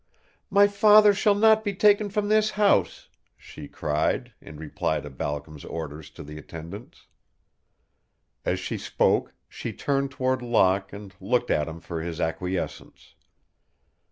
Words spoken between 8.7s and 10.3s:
spoke she turned